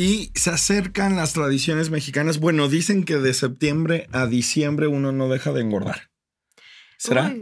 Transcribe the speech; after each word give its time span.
Y 0.00 0.32
se 0.34 0.48
acercan 0.48 1.16
las 1.16 1.34
tradiciones 1.34 1.90
mexicanas. 1.90 2.38
Bueno, 2.40 2.70
dicen 2.70 3.04
que 3.04 3.18
de 3.18 3.34
septiembre 3.34 4.08
a 4.12 4.24
diciembre 4.24 4.86
uno 4.86 5.12
no 5.12 5.28
deja 5.28 5.52
de 5.52 5.60
engordar. 5.60 6.08
¿Será? 6.96 7.34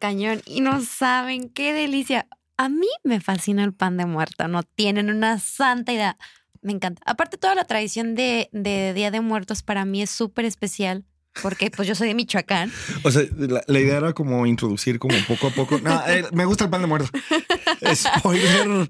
Cañón. 0.00 0.40
Y 0.46 0.62
no 0.62 0.80
saben 0.80 1.50
qué 1.50 1.74
delicia. 1.74 2.26
A 2.56 2.70
mí 2.70 2.88
me 3.04 3.20
fascina 3.20 3.64
el 3.64 3.74
pan 3.74 3.98
de 3.98 4.06
muerto. 4.06 4.48
No 4.48 4.62
tienen 4.62 5.10
una 5.10 5.38
santa 5.38 5.92
idea. 5.92 6.16
Me 6.62 6.72
encanta. 6.72 7.02
Aparte, 7.04 7.36
toda 7.36 7.54
la 7.54 7.66
tradición 7.66 8.14
de, 8.14 8.48
de 8.50 8.94
Día 8.94 9.10
de 9.10 9.20
Muertos 9.20 9.62
para 9.62 9.84
mí 9.84 10.00
es 10.00 10.08
súper 10.08 10.46
especial. 10.46 11.04
Porque 11.42 11.70
pues 11.70 11.86
yo 11.86 11.94
soy 11.94 12.08
de 12.08 12.14
Michoacán. 12.14 12.72
O 13.02 13.10
sea, 13.10 13.22
la, 13.36 13.62
la 13.66 13.80
idea 13.80 13.98
era 13.98 14.12
como 14.12 14.46
introducir 14.46 14.98
como 14.98 15.14
poco 15.28 15.48
a 15.48 15.50
poco. 15.50 15.78
No, 15.80 16.02
eh, 16.08 16.24
me 16.32 16.44
gusta 16.44 16.64
el 16.64 16.70
pan 16.70 16.80
de 16.80 16.86
muerto. 16.86 17.08
Spoiler, 17.94 18.88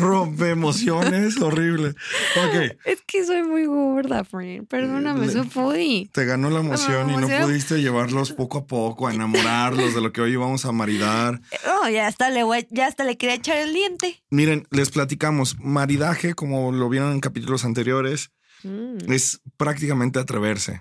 rompe 0.00 0.50
emociones, 0.50 1.40
horrible. 1.40 1.88
Ok, 1.88 2.76
Es 2.84 3.02
que 3.06 3.24
soy 3.24 3.42
muy 3.42 3.66
gorda, 3.66 4.24
friend. 4.24 4.66
Perdóname, 4.68 5.26
Le- 5.26 5.32
soy 5.32 5.48
foodie. 5.48 6.08
te 6.12 6.24
ganó 6.24 6.50
la 6.50 6.60
emoción 6.60 7.10
y 7.10 7.16
no 7.16 7.28
pudiste 7.28 7.80
llevarlos 7.80 8.32
poco 8.32 8.58
a 8.58 8.66
poco, 8.66 9.08
a 9.08 9.14
enamorarlos 9.14 9.94
de 9.94 10.00
lo 10.00 10.12
que 10.12 10.20
hoy 10.20 10.36
vamos 10.36 10.64
a 10.64 10.72
maridar. 10.72 11.40
No, 11.66 11.88
ya 11.90 12.06
hasta 12.06 12.30
le 12.30 12.42
voy, 12.44 12.66
ya 12.70 12.86
hasta 12.86 13.04
le 13.04 13.16
quería 13.16 13.34
echar 13.36 13.56
el 13.58 13.72
diente. 13.72 14.22
Miren, 14.30 14.66
les 14.70 14.90
platicamos, 14.90 15.56
maridaje, 15.58 16.34
como 16.34 16.72
lo 16.72 16.88
vieron 16.88 17.12
en 17.12 17.20
capítulos 17.20 17.64
anteriores, 17.64 18.30
Mm. 18.62 19.12
es 19.12 19.42
prácticamente 19.58 20.18
atreverse. 20.18 20.80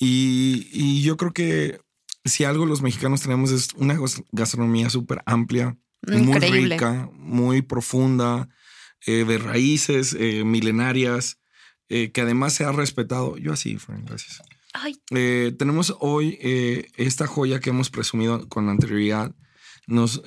Y, 0.00 0.68
y 0.72 1.02
yo 1.02 1.16
creo 1.16 1.32
que 1.32 1.80
si 2.24 2.44
algo 2.44 2.66
los 2.66 2.82
mexicanos 2.82 3.20
tenemos 3.22 3.50
es 3.50 3.68
una 3.76 3.94
gas- 3.94 4.22
gastronomía 4.32 4.90
súper 4.90 5.22
amplia, 5.26 5.76
muy 6.24 6.32
rica, 6.74 7.10
muy 7.14 7.62
profunda, 7.62 8.48
eh, 9.06 9.24
de 9.24 9.38
raíces 9.38 10.16
eh, 10.18 10.44
milenarias, 10.44 11.38
eh, 11.88 12.10
que 12.12 12.22
además 12.22 12.54
se 12.54 12.64
ha 12.64 12.72
respetado. 12.72 13.36
Yo 13.36 13.52
así, 13.52 13.76
Fran, 13.76 14.04
gracias. 14.04 14.42
Ay, 14.72 14.96
Eh, 15.10 15.54
tenemos 15.58 15.94
hoy 16.00 16.38
esta 16.96 17.26
joya 17.26 17.60
que 17.60 17.70
hemos 17.70 17.90
presumido 17.90 18.48
con 18.48 18.68
anterioridad. 18.68 19.34
Nos 19.86 20.22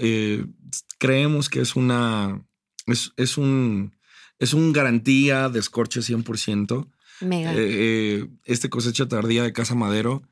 creemos 1.00 1.50
que 1.50 1.62
es 1.62 1.76
una 1.76 2.42
es, 2.86 3.12
es 3.18 3.38
un 3.38 3.95
es 4.40 4.54
un 4.54 4.72
garantía 4.72 5.50
de 5.50 5.60
escorche 5.60 6.00
100%. 6.02 6.88
Mega. 7.22 7.54
Eh, 7.54 7.58
eh, 7.60 8.28
este 8.46 8.70
cosecha 8.70 9.08
tardía 9.08 9.44
de 9.44 9.54
Casa 9.54 9.76
Madero. 9.76 10.23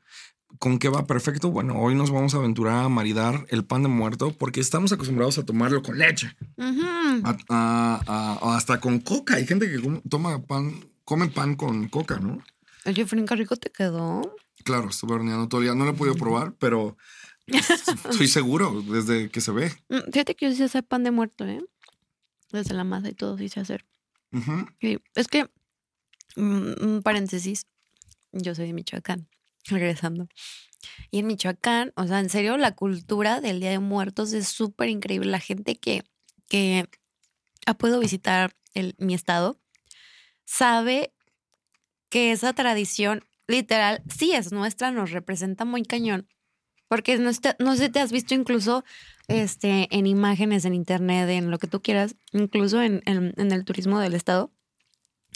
¿Con 0.58 0.78
qué 0.78 0.88
va 0.88 1.06
perfecto? 1.06 1.50
Bueno, 1.50 1.78
hoy 1.80 1.94
nos 1.94 2.10
vamos 2.10 2.34
a 2.34 2.38
aventurar 2.38 2.84
a 2.84 2.88
maridar 2.88 3.44
el 3.50 3.64
pan 3.64 3.82
de 3.82 3.88
muerto 3.88 4.32
porque 4.32 4.60
estamos 4.60 4.90
acostumbrados 4.92 5.36
a 5.38 5.44
tomarlo 5.44 5.82
con 5.82 5.98
leche, 5.98 6.34
Ujú. 6.56 6.80
a- 7.24 7.36
a- 7.50 8.02
a- 8.06 8.38
o 8.40 8.50
hasta 8.52 8.80
con 8.80 9.00
coca. 9.00 9.36
Hay 9.36 9.46
gente 9.46 9.70
que 9.70 9.78
toma 10.08 10.40
pan, 10.46 10.88
come 11.04 11.28
pan 11.28 11.56
con 11.56 11.88
coca, 11.88 12.18
¿no? 12.20 12.42
Oye, 12.86 13.04
qué 13.04 13.36
rico 13.36 13.56
te 13.56 13.70
quedó. 13.70 14.34
Claro, 14.64 14.88
estuve 14.88 15.14
horneando 15.14 15.48
todo 15.48 15.60
el 15.60 15.66
día. 15.66 15.74
No 15.74 15.84
lo 15.84 15.90
he 15.90 15.94
podido 15.94 16.14
probar, 16.16 16.54
pero 16.58 16.96
estoy 17.46 18.28
seguro 18.28 18.82
desde 18.82 19.28
que 19.30 19.40
se 19.40 19.50
ve. 19.52 19.72
Mm, 19.88 20.10
Fíjate 20.12 20.34
que 20.36 20.46
yo 20.46 20.52
sí 20.52 20.58
sé 20.58 20.64
hacer 20.64 20.84
pan 20.84 21.04
de 21.04 21.10
muerto, 21.10 21.44
¿eh? 21.44 21.60
Desde 22.52 22.74
la 22.74 22.84
masa 22.84 23.08
y 23.10 23.14
todo 23.14 23.36
sí 23.36 23.48
sé 23.48 23.60
hacer. 23.60 23.84
Y 24.80 24.98
es 25.14 25.28
que, 25.28 25.50
un 26.36 27.02
paréntesis, 27.02 27.66
yo 28.32 28.54
soy 28.54 28.66
de 28.68 28.72
Michoacán, 28.72 29.28
regresando. 29.66 30.28
Y 31.10 31.18
en 31.20 31.26
Michoacán, 31.26 31.92
o 31.96 32.06
sea, 32.06 32.20
en 32.20 32.28
serio, 32.30 32.56
la 32.58 32.74
cultura 32.74 33.40
del 33.40 33.60
Día 33.60 33.70
de 33.70 33.78
Muertos 33.78 34.32
es 34.32 34.48
súper 34.48 34.88
increíble. 34.88 35.30
La 35.30 35.40
gente 35.40 35.76
que, 35.76 36.04
que 36.48 36.86
ha 37.66 37.74
podido 37.74 37.98
visitar 37.98 38.54
el, 38.74 38.94
mi 38.98 39.14
estado 39.14 39.58
sabe 40.44 41.12
que 42.08 42.32
esa 42.32 42.52
tradición, 42.52 43.24
literal, 43.48 44.02
sí 44.14 44.32
es 44.32 44.52
nuestra, 44.52 44.90
nos 44.92 45.10
representa 45.10 45.64
muy 45.64 45.82
cañón. 45.82 46.28
Porque 46.88 47.18
no, 47.18 47.32
sé- 47.32 47.56
no 47.58 47.74
sé 47.74 47.88
te 47.88 47.98
has 47.98 48.12
visto 48.12 48.34
incluso 48.34 48.84
este, 49.26 49.88
en 49.90 50.06
imágenes, 50.06 50.64
en 50.64 50.74
internet, 50.74 51.28
en 51.30 51.50
lo 51.50 51.58
que 51.58 51.66
tú 51.66 51.82
quieras, 51.82 52.14
incluso 52.32 52.80
en- 52.80 53.02
en 53.06 53.50
el 53.52 53.64
turismo 53.64 53.98
del 53.98 54.14
estado, 54.14 54.52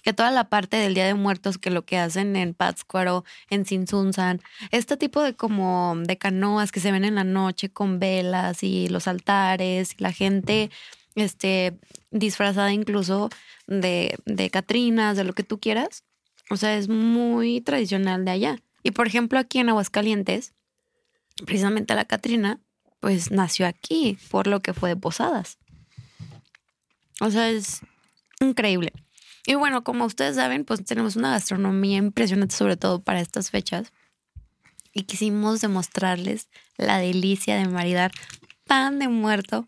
que 0.02 0.12
toda 0.12 0.30
la 0.30 0.48
parte 0.48 0.76
del 0.76 0.94
Día 0.94 1.06
de 1.06 1.14
Muertos, 1.14 1.58
que 1.58 1.70
lo 1.70 1.84
que 1.84 1.98
hacen 1.98 2.36
en 2.36 2.54
Pátzcuaro, 2.54 3.24
en 3.48 3.64
Sinsunzan, 3.66 4.40
este 4.70 4.96
tipo 4.96 5.22
de 5.22 5.34
como 5.34 5.94
de 5.96 6.18
canoas 6.18 6.72
que 6.72 6.80
se 6.80 6.92
ven 6.92 7.04
en 7.04 7.14
la 7.14 7.24
noche 7.24 7.70
con 7.70 7.98
velas 7.98 8.62
y 8.62 8.88
los 8.88 9.08
altares, 9.08 9.94
y 9.98 10.02
la 10.02 10.12
gente 10.12 10.70
este, 11.14 11.78
disfrazada 12.10 12.72
incluso 12.72 13.30
de, 13.66 14.16
de 14.24 14.50
Catrinas, 14.50 15.16
de 15.16 15.24
lo 15.24 15.32
que 15.32 15.42
tú 15.42 15.60
quieras. 15.60 16.04
O 16.50 16.56
sea, 16.56 16.76
es 16.76 16.88
muy 16.88 17.60
tradicional 17.60 18.24
de 18.24 18.30
allá. 18.32 18.58
Y 18.82 18.90
por 18.92 19.06
ejemplo, 19.06 19.38
aquí 19.38 19.58
en 19.58 19.68
Aguascalientes, 19.68 20.54
precisamente 21.46 21.94
la 21.94 22.04
Catrina, 22.04 22.60
pues 23.00 23.30
nació 23.30 23.66
aquí, 23.66 24.18
por 24.30 24.46
lo 24.46 24.60
que 24.60 24.74
fue 24.74 24.90
de 24.90 24.96
Posadas. 24.96 25.58
O 27.20 27.30
sea, 27.30 27.50
es 27.50 27.82
increíble. 28.40 28.92
Y 29.46 29.54
bueno, 29.54 29.84
como 29.84 30.04
ustedes 30.04 30.36
saben, 30.36 30.64
pues 30.64 30.84
tenemos 30.84 31.16
una 31.16 31.30
gastronomía 31.30 31.98
impresionante, 31.98 32.54
sobre 32.54 32.76
todo 32.76 33.02
para 33.02 33.20
estas 33.20 33.50
fechas. 33.50 33.92
Y 34.92 35.04
quisimos 35.04 35.60
demostrarles 35.60 36.48
la 36.76 36.98
delicia 36.98 37.56
de 37.56 37.68
maridar 37.68 38.10
pan 38.66 38.98
de 38.98 39.08
muerto. 39.08 39.66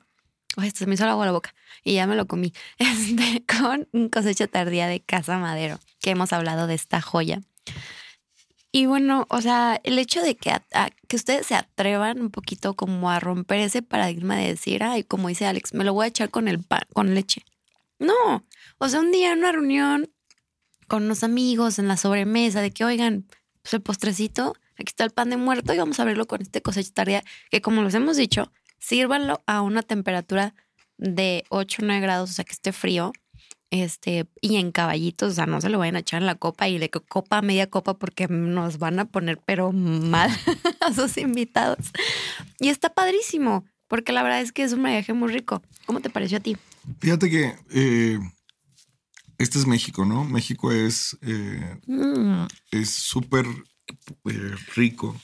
Ay, 0.56 0.71
se 0.71 0.87
me 0.87 0.94
hizo 0.94 1.06
agua 1.06 1.25
a 1.25 1.27
la 1.27 1.32
boca 1.32 1.55
y 1.84 1.94
ya 1.94 2.06
me 2.06 2.16
lo 2.16 2.27
comí. 2.27 2.53
Este, 2.78 3.44
con 3.47 4.09
cosecha 4.09 4.47
tardía 4.47 4.87
de 4.87 5.00
Casa 5.00 5.38
Madero, 5.38 5.78
que 6.00 6.11
hemos 6.11 6.32
hablado 6.32 6.66
de 6.66 6.75
esta 6.75 7.00
joya. 7.00 7.41
Y 8.75 8.87
bueno, 8.87 9.27
o 9.28 9.43
sea, 9.43 9.78
el 9.84 9.99
hecho 9.99 10.22
de 10.22 10.34
que, 10.34 10.50
que 11.06 11.16
ustedes 11.16 11.47
se 11.47 11.55
atrevan 11.55 12.21
un 12.21 12.31
poquito 12.31 12.75
como 12.75 13.11
a 13.11 13.21
romper 13.21 13.61
ese 13.61 13.82
paradigma 13.82 14.37
de 14.37 14.49
decir, 14.49 14.82
ay, 14.82 15.05
como 15.05 15.28
dice 15.28 15.44
Alex, 15.44 15.75
me 15.75 15.84
lo 15.84 15.93
voy 15.93 16.06
a 16.06 16.09
echar 16.09 16.31
con 16.31 16.49
el 16.49 16.59
pan, 16.61 16.81
con 16.94 17.15
leche. 17.15 17.44
No, 18.02 18.46
o 18.78 18.88
sea, 18.88 19.00
un 19.00 19.12
día 19.12 19.32
en 19.32 19.38
una 19.38 19.52
reunión 19.52 20.10
con 20.88 21.04
unos 21.04 21.22
amigos 21.24 21.78
en 21.78 21.88
la 21.88 21.96
sobremesa 21.96 22.60
de 22.60 22.70
que, 22.70 22.84
oigan, 22.84 23.26
pues 23.62 23.74
el 23.74 23.80
postrecito, 23.82 24.54
aquí 24.74 24.88
está 24.88 25.04
el 25.04 25.10
pan 25.10 25.30
de 25.30 25.36
muerto 25.36 25.72
y 25.72 25.78
vamos 25.78 25.98
a 25.98 26.02
abrirlo 26.02 26.26
con 26.26 26.42
este 26.42 26.60
tardía, 26.92 27.22
que 27.50 27.62
como 27.62 27.82
les 27.82 27.94
hemos 27.94 28.16
dicho, 28.16 28.52
sírvanlo 28.78 29.42
a 29.46 29.62
una 29.62 29.82
temperatura 29.82 30.54
de 30.98 31.44
8 31.48 31.82
o 31.82 31.86
9 31.86 32.00
grados, 32.00 32.30
o 32.30 32.32
sea, 32.34 32.44
que 32.44 32.52
esté 32.52 32.72
frío, 32.72 33.12
este, 33.70 34.26
y 34.42 34.56
en 34.56 34.70
caballitos, 34.70 35.32
o 35.32 35.34
sea, 35.34 35.46
no 35.46 35.60
se 35.62 35.70
lo 35.70 35.78
vayan 35.78 35.96
a 35.96 36.00
echar 36.00 36.20
en 36.20 36.26
la 36.26 36.34
copa 36.34 36.69
y 36.69 36.78
de 36.78 36.90
co- 36.90 37.02
copa 37.08 37.38
a 37.38 37.42
media 37.42 37.70
copa 37.70 37.94
porque 37.98 38.28
nos 38.28 38.78
van 38.78 38.98
a 38.98 39.06
poner 39.06 39.38
pero 39.46 39.72
mal 39.72 40.30
a 40.80 40.92
sus 40.92 41.16
invitados. 41.16 41.86
Y 42.60 42.69
está 42.69 42.92
padrísimo, 42.92 43.64
porque 43.92 44.12
la 44.12 44.22
verdad 44.22 44.41
es 44.41 44.53
que 44.53 44.62
es 44.62 44.72
un 44.72 44.80
maridaje 44.80 45.12
muy 45.12 45.30
rico. 45.30 45.60
¿Cómo 45.84 46.00
te 46.00 46.08
pareció 46.08 46.38
a 46.38 46.41
ti? 46.41 46.56
Fíjate 46.98 47.28
que 47.28 47.54
eh, 47.72 48.19
este 49.36 49.58
es 49.58 49.66
México, 49.66 50.06
¿no? 50.06 50.25
México 50.25 50.72
es 50.72 51.19
eh, 51.20 51.76
Mm, 51.86 52.47
es 52.70 52.88
súper 52.88 53.44
eh, 54.25 54.55
rico. 54.75 55.14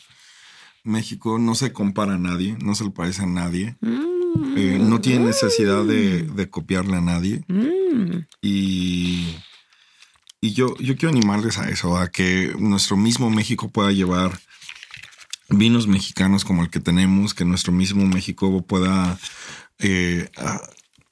México 0.85 1.39
no 1.39 1.55
se 1.55 1.73
compara 1.73 2.17
a 2.17 2.19
nadie, 2.19 2.59
no 2.63 2.75
se 2.75 2.85
le 2.85 2.91
parece 2.91 3.23
a 3.23 3.27
nadie. 3.27 3.75
mm, 3.81 4.87
no 4.87 5.01
tiene 5.01 5.25
necesidad 5.25 5.83
de, 5.87 6.25
de 6.25 6.51
copiarle 6.51 6.97
a 6.99 7.01
nadie. 7.01 7.47
mm. 7.49 8.27
Y, 8.43 9.35
y 10.43 10.53
yo, 10.53 10.77
yo 10.77 10.95
quiero 10.99 11.09
animarles 11.17 11.57
a 11.57 11.71
eso, 11.71 11.97
a 11.97 12.09
que 12.09 12.55
nuestro 12.59 12.99
mismo 12.99 13.31
México 13.31 13.71
pueda 13.71 13.93
llevar 13.93 14.39
vinos 15.49 15.87
mexicanos 15.87 16.45
como 16.45 16.63
el 16.63 16.71
que 16.71 16.81
tenemos, 16.81 17.35
que 17.35 17.45
nuestro 17.45 17.73
mismo 17.73 18.05
México 18.07 18.63
pueda 18.63 19.19
eh, 19.79 20.29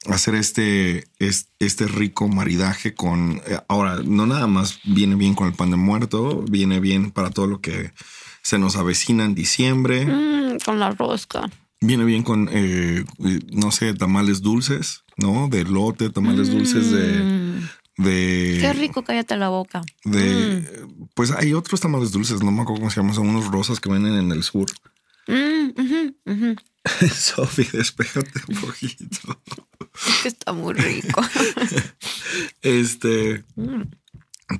hacer 0.05 0.35
este, 0.35 1.05
es- 1.19 1.47
este 1.59 1.87
rico 1.87 2.27
maridaje 2.27 2.93
con... 2.93 3.41
eh, 3.47 3.59
ahora, 3.67 4.01
no 4.03 4.25
nada 4.25 4.47
más 4.47 4.79
viene 4.83 5.15
bien 5.15 5.33
con 5.35 5.47
el 5.47 5.53
pan 5.53 5.71
de 5.71 5.77
muerto, 5.77 6.43
viene 6.49 6.79
bien 6.79 7.11
para 7.11 7.29
todo 7.31 7.47
lo 7.47 7.61
que 7.61 7.91
se 8.41 8.57
nos 8.59 8.75
avecina 8.75 9.25
en 9.25 9.35
diciembre. 9.35 10.05
Mm, 10.05 10.57
con 10.63 10.79
la 10.79 10.91
rosca. 10.91 11.49
Viene 11.81 12.05
bien 12.05 12.23
con, 12.23 12.49
eh, 12.51 13.03
no 13.51 13.71
sé, 13.71 13.93
tamales 13.93 14.41
dulces, 14.41 15.03
¿no? 15.17 15.47
De 15.47 15.63
lote, 15.63 16.09
tamales 16.09 16.49
dulces 16.51 16.91
de, 16.91 17.23
Mm, 17.23 17.69
de... 17.97 18.57
Qué 18.61 18.73
rico, 18.73 19.03
cállate 19.03 19.35
la 19.37 19.49
boca. 19.49 19.81
De, 20.05 20.85
Pues 21.15 21.31
hay 21.31 21.53
otros 21.53 21.79
tamales 21.81 22.11
dulces, 22.11 22.41
no 22.43 22.51
me 22.51 22.61
acuerdo 22.61 22.79
cómo 22.81 22.91
se 22.91 22.99
llaman, 23.01 23.15
son 23.15 23.27
unos 23.29 23.47
rosas 23.47 23.79
que 23.79 23.89
venden 23.91 24.13
en 24.15 24.31
el 24.31 24.43
sur. 24.43 24.67
Mm, 25.27 26.13
ujú. 26.25 26.55
Sofi, 27.13 27.63
despéjate 27.73 28.31
un 28.47 28.55
poquito. 28.61 29.41
Es 30.07 30.21
que 30.23 30.27
está 30.29 30.53
muy 30.53 30.73
rico. 30.73 31.21
Este, 32.61 33.43
Mm. 33.55 33.81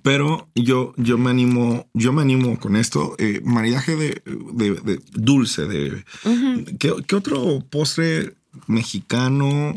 pero 0.03 0.49
yo, 0.55 0.93
yo 0.97 1.17
me 1.17 1.29
animo, 1.29 1.87
yo 1.93 2.11
me 2.13 2.21
animo 2.21 2.59
con 2.59 2.75
esto. 2.75 3.15
eh, 3.19 3.41
maridaje 3.43 3.95
de, 3.95 4.21
de- 4.53 4.73
de 4.81 4.99
dulce, 5.13 5.65
de 5.65 6.03
¿qué, 6.79 6.93
qué 7.07 7.15
otro 7.15 7.61
postre 7.69 8.33
mexicano 8.67 9.73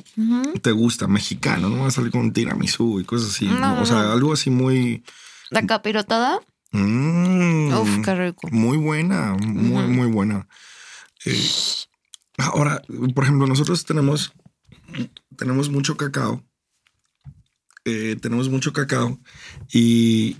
te 0.63 0.73
gusta? 0.73 1.07
Mexicano, 1.07 1.69
no 1.69 1.83
va 1.83 1.89
a 1.89 1.91
salir 1.91 2.11
con 2.11 2.33
tiramisú 2.33 3.01
y 3.01 3.05
cosas 3.05 3.31
así. 3.31 3.47
No, 3.47 3.59
¿no? 3.61 3.77
no, 3.77 3.83
O 3.83 3.87
sea, 3.87 4.13
algo 4.13 4.33
así 4.33 4.51
muy. 4.51 5.05
La 5.51 5.67
capirotada. 5.67 6.41
mm, 6.73 7.73
Uf, 7.75 8.05
qué 8.05 8.15
rico. 8.15 8.49
Muy 8.51 8.77
buena, 8.79 9.35
muy, 9.35 9.85
muy 9.89 10.07
buena. 10.09 10.47
Eh, 11.25 11.39
ahora, 12.39 12.83
por 13.15 13.25
ejemplo, 13.25 13.47
nosotros 13.47 13.85
tenemos, 13.85 14.33
tenemos 15.37 15.69
mucho 15.71 15.97
cacao. 15.97 16.43
Eh, 17.85 18.17
tenemos 18.21 18.49
mucho 18.51 18.73
cacao 18.73 19.19
y, 19.73 20.37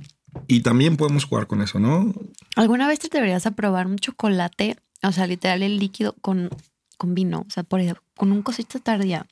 y 0.47 0.61
también 0.61 0.97
podemos 0.97 1.25
jugar 1.25 1.47
con 1.47 1.63
eso, 1.63 1.79
¿no? 1.81 2.13
¿Alguna 2.55 2.87
vez 2.87 2.99
te 2.99 3.09
deberías 3.09 3.47
a 3.47 3.53
probar 3.53 3.87
un 3.87 3.99
chocolate? 3.99 4.77
O 5.03 5.11
sea, 5.13 5.27
literal 5.27 5.63
el 5.63 5.79
líquido 5.79 6.15
con, 6.21 6.51
con 7.01 7.15
vino. 7.15 7.47
O 7.49 7.51
sea, 7.51 7.63
por 7.63 7.81
con 8.15 8.31
un 8.31 8.43
cosita 8.43 8.79
tardía. 8.79 9.27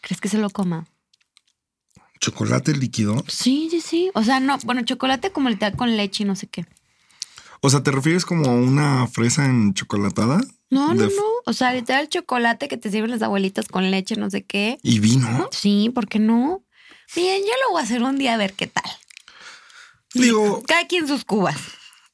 ¿Crees 0.00 0.20
que 0.20 0.28
se 0.28 0.38
lo 0.38 0.50
coma? 0.50 0.88
Chocolate 2.20 2.74
líquido. 2.74 3.24
Sí, 3.28 3.68
sí, 3.70 3.80
sí. 3.80 4.10
O 4.14 4.24
sea, 4.24 4.40
no, 4.40 4.58
bueno, 4.64 4.82
chocolate 4.82 5.30
como 5.30 5.48
literal 5.48 5.76
con 5.76 5.96
leche 5.96 6.24
y 6.24 6.26
no 6.26 6.34
sé 6.34 6.48
qué. 6.48 6.66
O 7.60 7.70
sea, 7.70 7.84
¿te 7.84 7.92
refieres 7.92 8.24
como 8.24 8.46
a 8.50 8.54
una 8.54 9.06
fresa 9.06 9.44
en 9.44 9.74
chocolatada? 9.74 10.40
No, 10.70 10.92
no, 10.92 11.04
no. 11.04 11.22
O 11.46 11.52
sea, 11.52 11.72
literal 11.72 12.08
chocolate 12.08 12.66
que 12.66 12.76
te 12.76 12.90
sirven 12.90 13.12
las 13.12 13.22
abuelitas 13.22 13.68
con 13.68 13.90
leche, 13.92 14.16
no 14.16 14.28
sé 14.28 14.44
qué. 14.44 14.78
¿Y 14.82 14.98
vino? 14.98 15.48
Sí, 15.52 15.90
¿por 15.94 16.08
qué 16.08 16.18
no? 16.18 16.64
Bien, 17.14 17.40
yo 17.42 17.52
lo 17.64 17.72
voy 17.72 17.80
a 17.80 17.84
hacer 17.84 18.02
un 18.02 18.18
día 18.18 18.34
a 18.34 18.38
ver 18.38 18.54
qué 18.54 18.66
tal. 18.66 18.90
Digo, 20.14 20.62
Cada 20.66 20.86
quien 20.88 21.06
sus 21.06 21.24
cubas. 21.24 21.58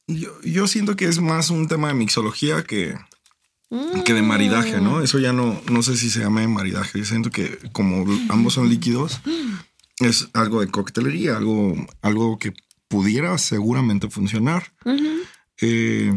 yo, 0.07 0.39
yo 0.43 0.67
siento 0.67 0.95
que 0.95 1.05
es 1.05 1.19
más 1.19 1.49
un 1.49 1.67
tema 1.67 1.87
de 1.87 1.95
mixología 1.95 2.63
que, 2.63 2.95
Mm. 3.75 4.03
que 4.03 4.13
de 4.13 4.21
maridaje, 4.21 4.79
¿no? 4.79 5.01
Eso 5.01 5.19
ya 5.19 5.33
no, 5.33 5.61
no 5.69 5.83
sé 5.83 5.97
si 5.97 6.09
se 6.09 6.21
llama 6.21 6.41
de 6.41 6.47
maridaje. 6.47 6.99
Yo 6.99 7.05
siento 7.05 7.29
que 7.29 7.57
como 7.73 8.05
ambos 8.29 8.53
son 8.53 8.69
líquidos, 8.69 9.19
es 9.99 10.29
algo 10.33 10.61
de 10.61 10.67
coctelería, 10.67 11.37
algo, 11.37 11.75
algo 12.01 12.39
que 12.39 12.53
pudiera 12.87 13.37
seguramente 13.37 14.09
funcionar. 14.09 14.73
Eh, 15.61 16.13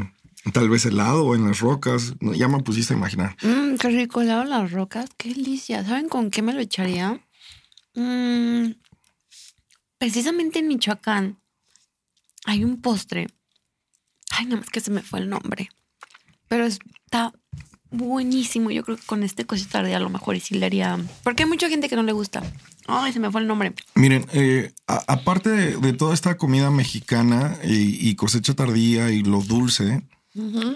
tal 0.53 0.69
vez 0.69 0.87
helado 0.87 1.35
en 1.35 1.47
las 1.47 1.61
rocas. 1.61 2.15
Ya 2.21 2.49
me 2.49 2.61
pusiste 2.61 2.95
a 2.95 2.97
imaginar. 2.97 3.37
Mm, 3.43 3.77
qué 3.77 3.89
rico 3.89 4.21
helado 4.21 4.43
en 4.43 4.51
las 4.51 4.71
rocas. 4.71 5.11
Qué 5.17 5.31
delicia. 5.31 5.85
¿Saben 5.85 6.09
con 6.09 6.31
qué 6.31 6.43
me 6.43 6.53
lo 6.53 6.61
echaría? 6.61 7.21
Mm, 7.95 8.73
precisamente 9.99 10.61
en 10.61 10.69
Michoacán 10.69 11.39
hay 12.45 12.65
un 12.65 12.81
postre. 12.81 13.27
Ay, 14.31 14.47
nada 14.47 14.59
más 14.59 14.71
que 14.71 14.81
se 14.81 14.91
me 14.91 15.03
fue 15.03 15.21
el 15.21 15.29
nombre. 15.29 15.71
Pero 16.49 16.65
está 16.67 17.33
buenísimo. 17.91 18.71
Yo 18.71 18.83
creo 18.85 18.97
que 18.97 19.07
con 19.07 19.23
este 19.23 19.47
cosita 19.47 19.71
tardía 19.79 19.97
a 19.97 20.01
lo 20.01 20.11
mejor 20.11 20.37
y 20.37 20.41
sí 20.41 20.55
le 20.59 20.67
haría. 20.67 20.99
Porque 21.25 21.45
hay 21.45 21.49
mucha 21.49 21.69
gente 21.69 21.89
que 21.89 21.97
no 21.97 22.03
le 22.03 22.13
gusta. 22.13 22.43
Ay, 22.87 23.13
se 23.13 23.21
me 23.21 23.31
fue 23.31 23.41
el 23.43 23.47
nombre. 23.47 23.75
Miren, 23.95 24.27
eh, 24.33 24.73
a- 24.87 25.05
aparte 25.09 25.51
de, 25.51 25.77
de 25.77 25.93
toda 25.93 26.15
esta 26.15 26.37
comida 26.37 26.71
mexicana 26.71 27.57
y, 27.65 28.09
y 28.09 28.15
cosecha 28.15 28.55
tardía 28.55 29.11
y 29.11 29.23
lo 29.23 29.41
dulce, 29.43 30.03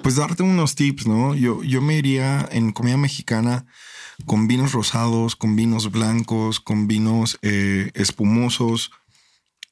pues 0.02 0.16
darte 0.16 0.42
unos 0.42 0.74
tips, 0.74 1.06
¿no? 1.06 1.34
Yo, 1.36 1.62
yo 1.62 1.80
me 1.80 1.96
iría 1.96 2.48
en 2.50 2.72
comida 2.72 2.96
mexicana 2.96 3.64
con 4.26 4.48
vinos 4.48 4.72
rosados, 4.72 5.36
con 5.36 5.54
vinos 5.54 5.90
blancos, 5.92 6.58
con 6.58 6.88
vinos 6.88 7.38
eh, 7.42 7.92
espumosos, 7.94 8.90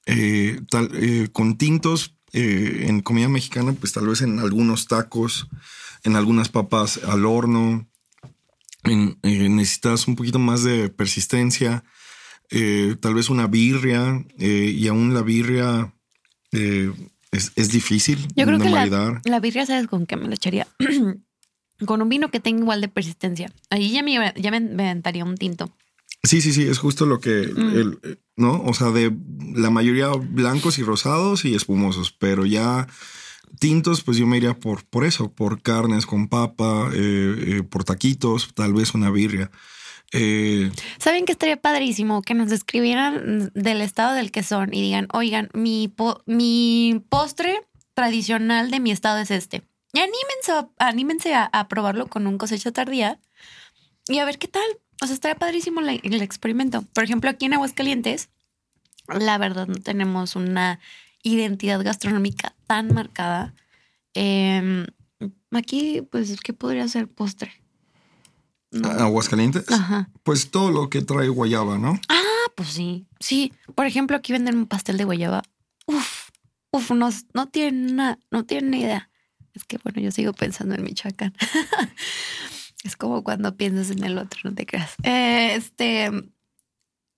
eh, 0.06 0.60
tal, 0.70 0.90
con 1.32 1.58
tintos 1.58 2.14
en 2.32 3.00
comida 3.02 3.28
mexicana, 3.28 3.72
pues 3.72 3.92
tal 3.92 4.06
vez 4.06 4.20
en 4.22 4.38
algunos 4.38 4.86
tacos, 4.86 5.48
en 6.04 6.16
algunas 6.16 6.48
papas 6.48 7.00
al 7.04 7.24
horno. 7.24 7.88
En- 8.84 9.18
eh, 9.22 9.48
necesitas 9.48 10.08
un 10.08 10.16
poquito 10.16 10.38
más 10.38 10.62
de 10.64 10.88
persistencia, 10.88 11.84
eh, 12.50 12.96
tal 13.00 13.14
vez 13.14 13.28
una 13.28 13.46
birria, 13.46 14.24
eh, 14.38 14.74
y 14.74 14.88
aún 14.88 15.12
la 15.14 15.22
birria 15.22 15.92
es, 16.52 17.52
es 17.54 17.70
difícil 17.70 18.18
Yo 18.34 18.44
creo 18.46 18.58
de 18.58 18.64
que 18.64 18.70
la, 18.70 19.20
la 19.24 19.40
birria, 19.40 19.66
¿sabes 19.66 19.86
con 19.86 20.06
qué 20.06 20.16
me 20.16 20.26
lo 20.28 20.34
echaría? 20.34 20.66
con 21.86 22.02
un 22.02 22.08
vino 22.08 22.30
que 22.30 22.40
tenga 22.40 22.60
igual 22.60 22.80
de 22.80 22.88
persistencia. 22.88 23.52
Ahí 23.70 23.92
ya 23.92 24.02
me, 24.02 24.14
ya 24.36 24.50
me 24.50 24.56
aventaría 24.88 25.24
un 25.24 25.36
tinto. 25.36 25.74
Sí, 26.22 26.40
sí, 26.42 26.52
sí, 26.52 26.64
es 26.64 26.78
justo 26.78 27.06
lo 27.06 27.20
que, 27.20 27.48
Mm. 27.54 27.68
el, 27.78 28.18
¿no? 28.36 28.62
O 28.64 28.74
sea, 28.74 28.90
de 28.90 29.14
la 29.54 29.70
mayoría 29.70 30.08
blancos 30.08 30.78
y 30.78 30.82
rosados 30.82 31.44
y 31.44 31.54
espumosos, 31.54 32.12
pero 32.12 32.44
ya 32.46 32.86
tintos, 33.58 34.02
pues 34.02 34.16
yo 34.16 34.26
me 34.26 34.36
iría 34.36 34.54
por, 34.54 34.84
por 34.84 35.04
eso, 35.04 35.32
por 35.32 35.62
carnes 35.62 36.06
con 36.06 36.28
papa, 36.28 36.90
eh, 36.94 37.58
eh, 37.58 37.62
por 37.62 37.84
taquitos, 37.84 38.52
tal 38.54 38.72
vez 38.72 38.94
una 38.94 39.10
birria. 39.10 39.50
Eh, 40.12 40.70
¿Saben 40.98 41.24
que 41.24 41.32
estaría 41.32 41.56
padrísimo? 41.56 42.22
Que 42.22 42.34
nos 42.34 42.50
escribieran 42.52 43.50
del 43.54 43.80
estado 43.80 44.14
del 44.14 44.32
que 44.32 44.42
son 44.42 44.74
y 44.74 44.80
digan, 44.80 45.08
oigan, 45.12 45.48
mi, 45.54 45.92
mi 46.26 47.04
postre 47.08 47.60
tradicional 47.94 48.70
de 48.70 48.80
mi 48.80 48.90
estado 48.90 49.18
es 49.18 49.30
este. 49.30 49.62
Y 49.92 50.00
anímense, 50.00 50.52
a, 50.52 50.68
anímense 50.78 51.34
a, 51.34 51.68
probarlo 51.68 52.06
con 52.06 52.26
un 52.26 52.38
cosecha 52.38 52.72
tardía 52.72 53.18
y 54.08 54.18
a 54.18 54.24
ver 54.24 54.38
qué 54.38 54.48
tal. 54.48 54.64
O 55.02 55.06
sea, 55.06 55.14
estaría 55.14 55.36
padrísimo 55.36 55.80
el 55.80 56.22
experimento. 56.22 56.82
Por 56.92 57.04
ejemplo, 57.04 57.30
aquí 57.30 57.46
en 57.46 57.54
Aguascalientes, 57.54 58.28
la 59.08 59.38
verdad 59.38 59.66
no 59.66 59.76
tenemos 59.76 60.36
una 60.36 60.78
identidad 61.22 61.82
gastronómica 61.82 62.54
tan 62.66 62.94
marcada. 62.94 63.54
Em, 64.14 64.86
aquí, 65.50 66.02
pues, 66.10 66.40
¿qué 66.40 66.52
podría 66.52 66.86
ser 66.88 67.08
postre? 67.08 67.52
No. 68.70 68.88
Aguascalientes, 68.88 69.70
Ajá. 69.70 70.10
pues 70.22 70.50
todo 70.50 70.70
lo 70.70 70.88
que 70.90 71.02
trae 71.02 71.28
guayaba, 71.28 71.78
¿no? 71.78 72.00
Ah, 72.08 72.50
pues 72.54 72.68
sí. 72.70 73.06
Sí. 73.18 73.52
Por 73.74 73.86
ejemplo, 73.86 74.16
aquí 74.16 74.32
venden 74.32 74.56
un 74.56 74.66
pastel 74.66 74.96
de 74.96 75.04
guayaba. 75.04 75.42
Uf, 75.86 76.30
uf, 76.70 76.90
no, 76.92 77.10
no 77.34 77.48
tienen 77.48 77.96
nada, 77.96 78.18
no 78.30 78.44
tienen 78.46 78.70
ni 78.70 78.82
idea. 78.82 79.10
Es 79.54 79.64
que 79.64 79.78
bueno, 79.82 80.00
yo 80.00 80.12
sigo 80.12 80.32
pensando 80.32 80.76
en 80.76 80.84
Michoacán. 80.84 81.34
es 82.84 82.96
como 82.96 83.24
cuando 83.24 83.56
piensas 83.56 83.90
en 83.90 84.04
el 84.04 84.18
otro, 84.18 84.40
no 84.44 84.54
te 84.54 84.66
creas. 84.66 84.94
Eh, 85.02 85.54
este. 85.56 86.10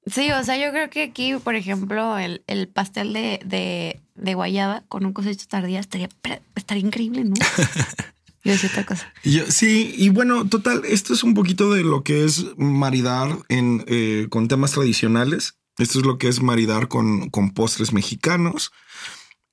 Sí, 0.06 0.30
o 0.32 0.42
sea, 0.42 0.56
yo 0.58 0.72
creo 0.72 0.90
que 0.90 1.02
aquí, 1.04 1.34
por 1.42 1.54
ejemplo, 1.54 2.18
el, 2.18 2.42
el 2.48 2.66
pastel 2.68 3.12
de, 3.12 3.40
de, 3.44 4.00
de 4.16 4.34
guayaba 4.34 4.82
con 4.88 5.06
un 5.06 5.12
cosecho 5.12 5.46
tardía 5.48 5.78
estaría, 5.80 6.08
estaría 6.56 6.82
increíble, 6.84 7.24
¿no? 7.24 7.34
Yo 8.44 8.50
decía 8.50 8.70
otra 8.70 8.84
cosa. 8.84 9.12
Yo- 9.22 9.48
sí, 9.48 9.94
y 9.96 10.08
bueno, 10.08 10.48
total, 10.48 10.82
esto 10.84 11.14
es 11.14 11.22
un 11.22 11.34
poquito 11.34 11.70
de 11.72 11.84
lo 11.84 12.02
que 12.02 12.24
es 12.24 12.44
maridar 12.56 13.38
en, 13.48 13.84
eh, 13.86 14.26
con 14.30 14.48
temas 14.48 14.72
tradicionales. 14.72 15.54
Esto 15.78 16.00
es 16.00 16.04
lo 16.04 16.18
que 16.18 16.26
es 16.26 16.42
maridar 16.42 16.88
con, 16.88 17.30
con 17.30 17.52
postres 17.54 17.92
mexicanos. 17.92 18.72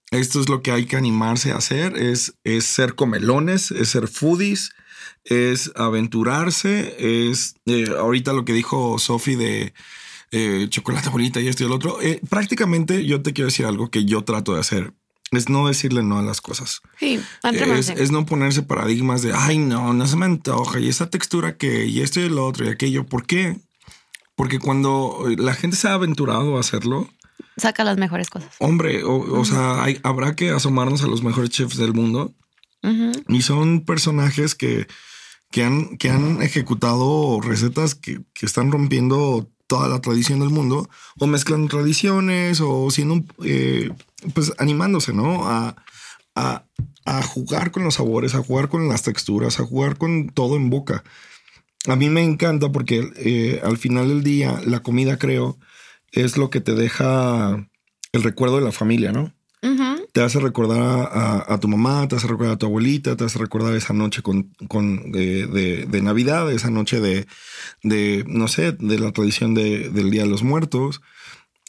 Esto 0.10 0.42
es 0.42 0.50
lo 0.50 0.64
que 0.64 0.72
hay 0.72 0.88
que 0.88 0.96
animarse 0.98 1.52
a 1.52 1.58
hacer, 1.58 1.96
es, 1.96 2.34
es 2.44 2.66
ser 2.66 2.96
comelones, 2.96 3.70
es 3.70 3.90
ser 3.90 4.08
foodies, 4.08 4.72
es 5.24 5.72
aventurarse, 5.76 6.96
es 7.30 7.54
eh, 7.68 7.86
ahorita 7.96 8.34
lo 8.34 8.44
que 8.44 8.54
dijo 8.54 8.98
Sofi 8.98 9.36
de 9.36 9.76
eh, 10.32 10.68
chocolate 10.70 11.10
bonita 11.12 11.40
y 11.42 11.48
esto 11.48 11.64
y 11.64 11.68
el 11.68 11.72
otro. 11.74 12.02
Eh, 12.02 12.22
prácticamente 12.30 13.06
yo 13.06 13.22
te 13.22 13.34
quiero 13.34 13.48
decir 13.48 13.66
algo 13.66 13.90
que 13.90 14.06
yo 14.06 14.24
trato 14.24 14.54
de 14.54 14.60
hacer, 14.60 14.94
es 15.32 15.50
no 15.50 15.68
decirle 15.68 16.04
no 16.04 16.18
a 16.20 16.24
las 16.24 16.42
cosas. 16.42 16.82
Sí, 17.00 17.20
Es, 17.98 18.12
no 18.12 18.26
ponerse 18.26 18.64
paradigmas 18.64 19.22
de, 19.22 19.34
ay, 19.34 19.58
no, 19.60 19.94
no 19.94 20.08
se 20.08 20.16
me 20.16 20.26
antoja, 20.26 20.80
y 20.80 20.88
esa 20.90 21.10
textura 21.10 21.58
que, 21.58 21.86
y 21.86 22.02
esto 22.02 22.20
y 22.20 22.24
el 22.24 22.38
otro 22.40 22.66
y 22.66 22.70
aquello. 22.70 23.06
¿Por 23.06 23.26
qué? 23.26 23.58
Porque 24.36 24.58
cuando 24.60 25.26
la 25.38 25.54
gente 25.54 25.76
se 25.78 25.88
ha 25.88 25.94
aventurado 25.94 26.58
a 26.58 26.62
hacerlo, 26.62 27.10
Saca 27.58 27.84
las 27.84 27.98
mejores 27.98 28.30
cosas. 28.30 28.50
hombre, 28.60 29.04
o, 29.04 29.18
o 29.40 29.44
sea, 29.46 29.84
hay- 29.84 30.00
habrá 30.04 30.34
que 30.36 30.50
asomarnos 30.52 31.04
a 31.04 31.08
los 31.08 31.24
mejores 31.24 31.50
chefs 31.50 31.76
del 31.78 31.94
mundo 31.94 32.34
y 33.28 33.42
son 33.42 33.82
personajes 33.84 34.56
que, 34.56 34.88
que, 35.52 35.64
han, 35.66 35.98
que 35.98 36.10
han 36.10 36.42
ejecutado 36.42 37.42
recetas 37.42 37.96
que, 37.96 38.22
que 38.34 38.46
están 38.46 38.72
rompiendo 38.72 39.50
toda 39.70 39.88
la 39.88 40.02
tradición 40.02 40.40
del 40.40 40.50
mundo 40.50 40.90
o 41.20 41.28
mezclan 41.28 41.68
tradiciones 41.68 42.60
o 42.60 42.90
siendo, 42.90 43.24
eh, 43.46 43.92
pues 44.34 44.52
animándose, 44.58 45.14
¿no? 45.14 45.48
A, 45.48 45.76
a, 46.36 46.66
a 47.06 47.22
jugar 47.22 47.72
con 47.72 47.84
los 47.84 47.94
sabores, 47.96 48.34
a 48.34 48.44
jugar 48.44 48.68
con 48.68 48.90
las 48.90 49.04
texturas, 49.04 49.60
a 49.60 49.66
jugar 49.66 49.98
con 49.98 50.30
todo 50.30 50.56
en 50.56 50.72
boca. 50.72 51.04
A 51.88 51.96
mí 51.96 52.10
me 52.10 52.24
encanta 52.24 52.72
porque 52.72 53.10
eh, 53.18 53.62
al 53.64 53.78
final 53.78 54.10
del 54.10 54.24
día 54.24 54.60
la 54.66 54.82
comida 54.82 55.18
creo 55.18 55.58
es 56.12 56.36
lo 56.36 56.50
que 56.50 56.62
te 56.62 56.74
deja 56.74 57.70
el 58.12 58.24
recuerdo 58.24 58.58
de 58.58 58.66
la 58.66 58.72
familia, 58.72 59.12
¿no? 59.12 59.34
Te 60.20 60.26
hace 60.26 60.42
recordar 60.42 60.82
a, 61.14 61.46
a 61.48 61.60
tu 61.62 61.70
mamá, 61.70 62.06
te 62.10 62.18
hace 62.18 62.28
recordar 62.28 62.56
a 62.56 62.58
tu 62.58 62.66
abuelita, 62.66 63.16
te 63.16 63.24
hace 63.24 63.40
recordar 63.40 63.74
esa 63.74 63.94
noche 63.94 64.22
con, 64.22 64.52
con 64.68 65.14
de, 65.14 65.48
de- 65.48 65.86
de 65.86 66.02
Navidad, 66.02 66.52
esa 66.52 66.70
noche 66.70 67.00
de, 67.00 67.26
de, 67.84 68.26
no 68.28 68.50
sé, 68.50 68.74
de 68.74 69.00
la 69.00 69.14
tradición 69.14 69.54
de- 69.54 69.88
del 69.90 70.12
Día 70.12 70.24
de 70.24 70.30
los 70.30 70.44
Muertos. 70.44 71.00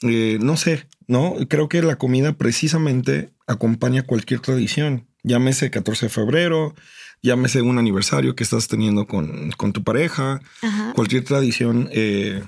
Eh, 0.02 0.38
no 0.42 0.56
sé, 0.56 0.88
¿no? 1.06 1.34
Creo 1.48 1.68
que 1.68 1.80
la 1.80 1.94
comida 1.94 2.32
precisamente 2.32 3.30
acompaña 3.46 4.02
cualquier 4.02 4.40
tradición. 4.40 5.06
Llámese 5.22 5.70
14 5.70 6.06
de 6.06 6.10
febrero, 6.10 6.74
llámese 7.22 7.62
un 7.62 7.78
aniversario 7.78 8.34
que 8.34 8.42
estás 8.42 8.66
teniendo 8.66 9.06
con, 9.06 9.52
con 9.52 9.72
tu 9.72 9.84
pareja, 9.84 10.40
Ajá. 10.62 10.92
cualquier 10.96 11.22
tradición 11.22 11.88
eh, 11.92 12.42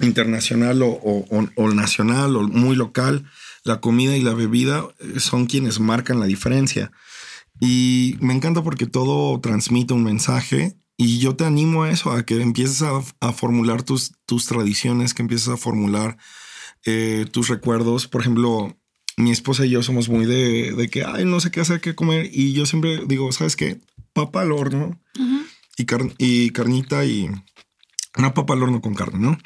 internacional 0.00 0.80
o, 0.82 0.90
o- 0.90 1.26
o- 1.36 1.48
o 1.56 1.70
nacional 1.74 2.36
o 2.36 2.42
muy 2.46 2.76
local, 2.76 3.24
la 3.64 3.80
comida 3.80 4.16
y 4.16 4.22
la 4.22 4.34
bebida 4.34 4.86
eh, 5.00 5.20
son 5.20 5.46
quienes 5.46 5.80
marcan 5.80 6.20
la 6.20 6.26
diferencia. 6.26 6.90
Y 7.60 8.16
me 8.20 8.34
encanta 8.34 8.62
porque 8.62 8.86
todo 8.86 9.40
transmite 9.40 9.92
un 9.94 10.04
mensaje 10.04 10.76
y 10.96 11.18
yo 11.18 11.34
te 11.36 11.44
animo 11.44 11.82
a 11.84 11.90
eso, 11.90 12.10
a 12.12 12.24
que 12.24 12.40
empieces 12.40 12.82
a, 12.82 13.00
a 13.20 13.32
formular 13.32 13.82
tus, 13.82 14.12
tus 14.26 14.46
tradiciones, 14.46 15.14
que 15.14 15.22
empieces 15.22 15.48
a 15.48 15.56
formular 15.56 16.16
eh, 16.84 17.26
tus 17.30 17.48
recuerdos. 17.48 18.06
Por 18.06 18.20
ejemplo, 18.20 18.76
mi 19.16 19.30
esposa 19.32 19.66
y 19.66 19.70
yo 19.70 19.82
somos 19.82 20.08
muy 20.08 20.26
de, 20.26 20.72
de 20.72 20.88
que, 20.88 21.04
ay, 21.04 21.24
no 21.24 21.40
sé 21.40 21.50
qué 21.50 21.60
hacer, 21.60 21.80
qué 21.80 21.94
comer. 21.94 22.30
Y 22.32 22.52
yo 22.52 22.66
siempre 22.66 23.00
digo, 23.06 23.30
¿sabes 23.32 23.56
qué? 23.56 23.80
Papa 24.12 24.42
al 24.42 24.52
horno 24.52 25.00
y, 25.76 25.84
car- 25.84 26.14
y 26.18 26.50
carnita 26.50 27.04
y 27.04 27.28
una 28.16 28.34
papa 28.34 28.54
al 28.54 28.62
horno 28.62 28.80
con 28.80 28.94
carne, 28.94 29.18
¿no? 29.18 29.38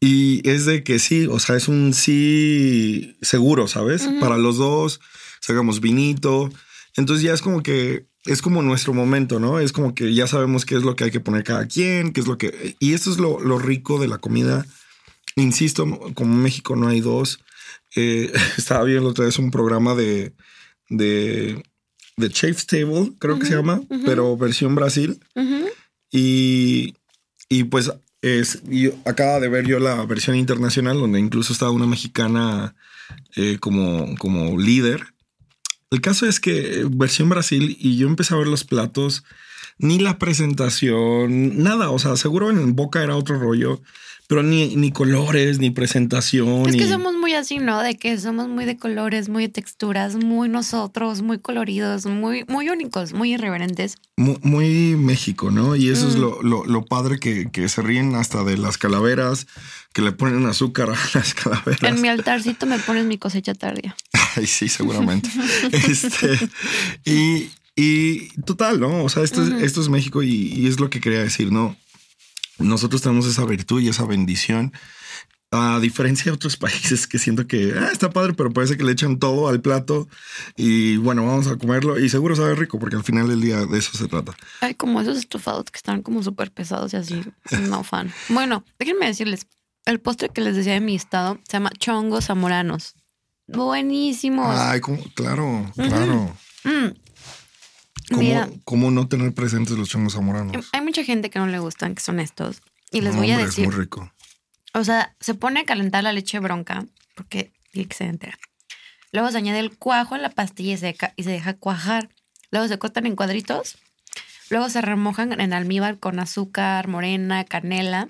Y 0.00 0.46
es 0.48 0.66
de 0.66 0.82
que 0.82 0.98
sí, 0.98 1.26
o 1.26 1.38
sea, 1.38 1.56
es 1.56 1.68
un 1.68 1.94
sí 1.94 3.16
seguro, 3.22 3.68
¿sabes? 3.68 4.08
Para 4.20 4.36
los 4.36 4.58
dos, 4.58 5.00
sacamos 5.40 5.80
vinito. 5.80 6.50
Entonces 6.96 7.24
ya 7.24 7.32
es 7.32 7.40
como 7.40 7.62
que 7.62 8.06
es 8.26 8.42
como 8.42 8.62
nuestro 8.62 8.92
momento, 8.94 9.40
¿no? 9.40 9.60
Es 9.60 9.72
como 9.72 9.94
que 9.94 10.14
ya 10.14 10.26
sabemos 10.26 10.64
qué 10.66 10.76
es 10.76 10.82
lo 10.82 10.96
que 10.96 11.04
hay 11.04 11.10
que 11.10 11.20
poner 11.20 11.44
cada 11.44 11.66
quien, 11.66 12.12
qué 12.12 12.20
es 12.20 12.26
lo 12.26 12.38
que... 12.38 12.76
Y 12.80 12.94
esto 12.94 13.10
es 13.10 13.18
lo, 13.18 13.40
lo 13.40 13.58
rico 13.58 13.98
de 13.98 14.08
la 14.08 14.18
comida. 14.18 14.66
Insisto, 15.36 15.84
como 16.14 16.34
en 16.34 16.42
México 16.42 16.76
no 16.76 16.88
hay 16.88 17.00
dos. 17.00 17.40
eh, 17.96 18.32
estaba 18.58 18.84
viendo 18.84 19.08
otra 19.10 19.24
vez 19.26 19.38
un 19.38 19.50
programa 19.50 19.94
de... 19.94 20.32
de 20.88 21.62
de 22.16 22.30
Chef's 22.30 22.66
Table, 22.66 23.12
creo 23.18 23.40
que 23.40 23.46
se 23.46 23.56
llama, 23.56 23.82
pero 24.04 24.36
versión 24.36 24.76
Brasil. 24.76 25.18
Y, 26.12 26.94
y 27.48 27.64
pues 27.64 27.90
es, 28.24 28.62
yo 28.64 28.92
acaba 29.04 29.38
de 29.38 29.48
ver 29.48 29.66
yo 29.66 29.78
la 29.78 30.02
versión 30.06 30.36
internacional 30.36 30.98
donde 30.98 31.20
incluso 31.20 31.52
estaba 31.52 31.70
una 31.72 31.86
mexicana 31.86 32.74
eh, 33.36 33.58
como, 33.60 34.16
como 34.16 34.58
líder. 34.58 35.04
El 35.90 36.00
caso 36.00 36.26
es 36.26 36.40
que 36.40 36.80
eh, 36.80 36.84
versión 36.90 37.28
Brasil 37.28 37.76
y 37.78 37.98
yo 37.98 38.08
empecé 38.08 38.32
a 38.32 38.38
ver 38.38 38.46
los 38.46 38.64
platos, 38.64 39.24
ni 39.76 39.98
la 39.98 40.18
presentación, 40.18 41.62
nada, 41.62 41.90
o 41.90 41.98
sea, 41.98 42.16
seguro 42.16 42.50
en 42.50 42.74
boca 42.74 43.02
era 43.02 43.16
otro 43.16 43.38
rollo, 43.38 43.82
pero 44.26 44.42
ni, 44.42 44.74
ni 44.76 44.90
colores, 44.90 45.58
ni 45.58 45.70
presentación. 45.70 46.66
Es 46.68 46.76
que 46.76 46.88
somos 46.88 47.14
muy 47.14 47.34
así, 47.34 47.58
¿no? 47.58 47.82
De 47.82 47.96
que 47.96 48.18
somos 48.18 48.48
muy 48.48 48.64
de 48.64 48.76
colores, 48.78 49.28
muy 49.28 49.44
de 49.44 49.48
texturas, 49.50 50.16
muy 50.16 50.48
nosotros, 50.48 51.22
muy 51.22 51.38
coloridos, 51.38 52.06
muy, 52.06 52.44
muy 52.48 52.68
únicos, 52.70 53.12
muy 53.12 53.34
irreverentes. 53.34 53.96
mu- 54.16 54.38
muy, 54.42 54.96
México, 54.96 55.50
¿no? 55.50 55.76
Y 55.76 55.90
eso 55.90 56.08
es 56.08 56.16
Mm. 56.16 56.20
lo, 56.20 56.42
lo, 56.42 56.64
lo 56.64 56.84
padre 56.86 57.18
que, 57.18 57.50
que 57.50 57.68
se 57.68 57.82
ríen 57.82 58.14
hasta 58.14 58.44
de 58.44 58.56
las 58.56 58.78
calaveras, 58.78 59.46
que 59.92 60.02
le 60.02 60.12
ponen 60.12 60.46
azúcar 60.46 60.90
a 60.90 60.94
las 61.14 61.34
calaveras. 61.34 61.82
En 61.82 62.00
mi 62.00 62.08
altarcito 62.08 62.66
me 62.66 62.78
pones 62.78 63.04
mi 63.06 63.18
cosecha 63.18 63.54
tardía. 63.54 63.94
Ay, 64.36 64.46
sí, 64.46 64.68
seguramente. 64.68 65.28
este, 65.72 66.38
y, 67.04 67.50
y 67.76 68.28
total, 68.42 68.80
¿no? 68.80 69.04
O 69.04 69.08
sea, 69.08 69.22
esto, 69.22 69.42
es, 69.42 69.62
esto 69.62 69.80
es 69.80 69.88
México 69.88 70.22
y, 70.22 70.30
y 70.30 70.66
es 70.66 70.80
lo 70.80 70.90
que 70.90 71.00
quería 71.00 71.22
decir, 71.22 71.52
¿no? 71.52 71.76
Nosotros 72.58 73.02
tenemos 73.02 73.26
esa 73.26 73.44
virtud 73.44 73.80
y 73.80 73.88
esa 73.88 74.04
bendición. 74.04 74.72
A 75.50 75.78
diferencia 75.78 76.24
de 76.24 76.32
otros 76.32 76.56
países 76.56 77.06
que 77.06 77.18
siento 77.18 77.46
que 77.46 77.74
ah, 77.78 77.90
está 77.92 78.10
padre, 78.10 78.34
pero 78.34 78.52
parece 78.52 78.76
que 78.76 78.84
le 78.84 78.92
echan 78.92 79.18
todo 79.18 79.48
al 79.48 79.60
plato 79.60 80.08
y 80.56 80.96
bueno, 80.96 81.24
vamos 81.24 81.46
a 81.46 81.56
comerlo 81.56 81.98
y 81.98 82.08
seguro 82.08 82.34
sabe 82.34 82.56
rico 82.56 82.78
porque 82.78 82.96
al 82.96 83.04
final 83.04 83.28
del 83.28 83.40
día 83.40 83.64
de 83.64 83.78
eso 83.78 83.96
se 83.96 84.08
trata. 84.08 84.34
Ay, 84.60 84.74
como 84.74 85.00
esos 85.00 85.16
estofados 85.16 85.70
que 85.70 85.76
están 85.76 86.02
como 86.02 86.22
súper 86.22 86.50
pesados 86.50 86.92
y 86.92 86.96
así. 86.96 87.22
No 87.68 87.84
fan. 87.84 88.12
Bueno, 88.28 88.64
déjenme 88.78 89.06
decirles, 89.06 89.46
el 89.84 90.00
postre 90.00 90.30
que 90.30 90.40
les 90.40 90.56
decía 90.56 90.72
de 90.72 90.80
mi 90.80 90.96
estado 90.96 91.38
se 91.46 91.52
llama 91.52 91.70
chongos 91.78 92.26
zamoranos. 92.26 92.94
Buenísimos. 93.46 94.46
Ay, 94.58 94.80
como, 94.80 95.02
claro, 95.14 95.70
claro. 95.76 96.34
Mm. 96.64 97.03
¿Cómo, 98.10 98.20
Mira, 98.22 98.48
cómo 98.64 98.90
no 98.90 99.08
tener 99.08 99.32
presentes 99.32 99.76
los 99.78 99.88
chongos 99.88 100.14
zamoranos? 100.14 100.68
hay 100.72 100.80
mucha 100.82 101.04
gente 101.04 101.30
que 101.30 101.38
no 101.38 101.46
le 101.46 101.58
gustan, 101.58 101.94
que 101.94 102.02
son 102.02 102.20
estos. 102.20 102.60
Y 102.90 103.00
les 103.00 103.14
No, 103.14 103.20
voy 103.20 103.30
a 103.30 103.34
hombre, 103.34 103.46
decir. 103.46 103.64
Es 103.64 103.70
muy 103.70 103.80
rico. 103.80 104.12
O 104.74 104.84
sea, 104.84 105.14
se 105.20 105.34
pone 105.34 105.60
a 105.60 105.64
calentar 105.64 106.02
la 106.04 106.12
leche 106.12 106.38
bronca 106.38 106.84
porque 107.14 107.52
tiene 107.72 107.88
que 107.88 107.94
ser 107.96 108.08
entera. 108.08 108.38
Luego 109.12 109.30
se 109.30 109.38
añade 109.38 109.60
el 109.60 109.76
cuajo 109.76 110.16
en 110.16 110.22
la 110.22 110.30
pastilla 110.30 110.76
se, 110.76 110.86
deja, 110.86 111.12
y 111.16 111.22
se 111.22 111.30
deja 111.30 111.54
cuajar. 111.54 112.08
Luego 112.50 112.68
se 112.68 112.78
cortan 112.78 113.06
en 113.06 113.16
cuadritos. 113.16 113.78
Luego 114.50 114.68
se 114.68 114.80
remojan 114.82 115.40
en 115.40 115.52
almíbar 115.52 115.98
con 115.98 116.18
azúcar, 116.18 116.88
morena, 116.88 117.44
canela. 117.44 118.08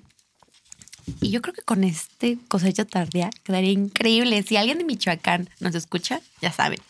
Y 1.21 1.31
yo 1.31 1.43
creo 1.43 1.53
que 1.55 1.63
con 1.63 1.85
este 1.85 2.39
cosecha 2.49 2.85
tardía 2.87 3.31
quedaría 3.43 3.71
increíble. 3.71 4.43
Si 4.43 4.57
alguien 4.57 4.79
de 4.79 4.85
Michoacán 4.85 5.51
nos 5.61 5.75
escucha, 5.75 6.21
ya 6.41 6.51
saben. 6.51 6.81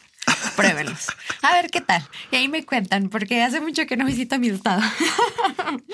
Pruébenlos. 0.56 1.06
A 1.42 1.52
ver 1.54 1.70
qué 1.70 1.80
tal. 1.80 2.02
Y 2.30 2.36
ahí 2.36 2.48
me 2.48 2.64
cuentan, 2.64 3.08
porque 3.08 3.42
hace 3.42 3.60
mucho 3.60 3.86
que 3.86 3.96
no 3.96 4.04
visito 4.06 4.38
mi 4.38 4.48
estado. 4.48 4.82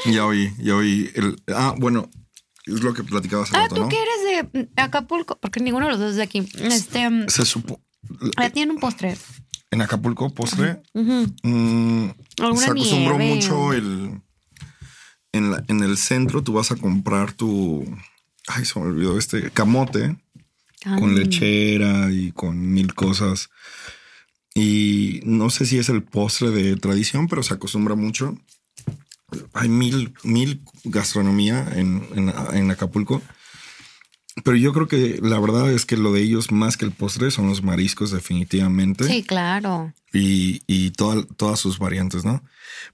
Ya 0.06 0.24
oí, 0.26 0.52
ya 0.58 0.76
oí. 0.76 1.10
El, 1.14 1.42
ah, 1.54 1.74
bueno, 1.78 2.10
es 2.66 2.80
lo 2.82 2.94
que 2.94 3.02
platicaba 3.04 3.42
hace 3.44 3.56
Ah, 3.56 3.62
rato, 3.62 3.74
tú 3.76 3.80
¿no? 3.82 3.88
que 3.88 3.96
eres 3.96 4.50
de 4.52 4.60
mm, 4.62 4.68
Acapulco, 4.76 5.38
porque 5.38 5.60
ninguno 5.60 5.86
de 5.86 5.92
los 5.92 6.00
dos 6.00 6.10
es 6.10 6.16
de 6.16 6.22
aquí. 6.22 6.46
Este, 6.58 7.08
mm, 7.08 7.28
Se 7.28 7.44
supo. 7.44 7.80
ah, 8.36 8.50
tienen 8.50 8.74
un 8.74 8.80
postre. 8.80 9.16
En 9.70 9.82
Acapulco, 9.82 10.32
postre, 10.34 10.82
Ujú. 10.94 11.26
mm, 11.42 12.10
Alguna 12.40 12.64
se 12.66 12.70
acostumbró 12.72 13.18
nieve 13.18 13.34
mucho 13.36 13.72
el. 13.72 14.20
En, 15.32 15.52
la- 15.52 15.62
en 15.68 15.82
el 15.82 15.96
centro 15.96 16.42
tú 16.42 16.52
vas 16.54 16.72
a 16.72 16.76
comprar 16.76 17.32
tu. 17.32 17.84
Ay, 18.48 18.64
se 18.64 18.78
me 18.80 18.86
olvidó 18.86 19.16
este 19.18 19.50
camote 19.52 20.16
con 20.82 21.10
Ay. 21.10 21.14
lechera 21.24 22.10
y 22.10 22.32
con 22.32 22.72
mil 22.72 22.94
cosas. 22.94 23.48
Y 24.54 25.20
no 25.24 25.50
sé 25.50 25.64
si 25.66 25.78
es 25.78 25.88
el 25.88 26.02
postre 26.02 26.50
de 26.50 26.76
tradición, 26.76 27.28
pero 27.28 27.42
se 27.42 27.54
acostumbra 27.54 27.94
mucho. 27.94 28.36
Hay 29.52 29.68
mil, 29.68 30.12
mil 30.24 30.62
gastronomía 30.84 31.68
en, 31.76 32.04
en, 32.14 32.32
en 32.52 32.70
Acapulco. 32.70 33.22
Pero 34.44 34.56
yo 34.56 34.72
creo 34.72 34.88
que 34.88 35.18
la 35.22 35.38
verdad 35.38 35.70
es 35.72 35.84
que 35.86 35.96
lo 35.96 36.12
de 36.12 36.22
ellos, 36.22 36.50
más 36.50 36.76
que 36.76 36.84
el 36.84 36.92
postre, 36.92 37.30
son 37.30 37.48
los 37.48 37.62
mariscos, 37.62 38.10
definitivamente. 38.10 39.04
Sí, 39.04 39.22
claro. 39.22 39.92
Y, 40.12 40.62
y 40.66 40.90
toda- 40.92 41.24
todas 41.36 41.60
sus 41.60 41.78
variantes, 41.78 42.24
¿no? 42.24 42.42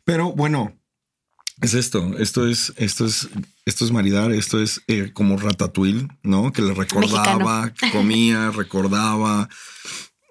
Pero 0.05 0.33
bueno, 0.33 0.75
es 1.63 1.75
esto. 1.75 2.19
Esto 2.19 2.49
es, 2.49 2.73
esto 2.77 3.07
es, 3.07 3.29
esto 3.65 3.85
es 3.85 3.93
maridar, 3.93 4.33
esto 4.33 4.61
es 4.63 4.83
eh, 4.89 5.11
como 5.13 5.37
ratatouille, 5.39 6.09
¿no? 6.23 6.53
Que 6.53 6.63
le 6.63 6.75
recordaba, 6.75 7.73
comía, 7.93 8.51
recordaba. 8.51 9.49